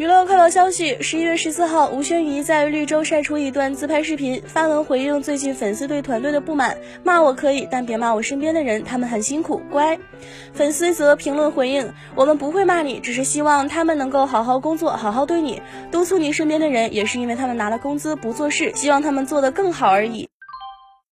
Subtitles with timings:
[0.00, 9.98] 娱乐快报消息十一月十四号吴宣仪在绿洲晒出一段自拍视频发文回应最近粉丝对团队的不满骂我可以但别骂我身边的人他们很辛苦乖。
[10.54, 15.60] 粉丝则评论回应我们不会骂你只是希望他们能够好好工作好好对你。
[15.92, 20.30] 督促你身边的人也是因为他们拿了工资不做事希望他们做得更好而已。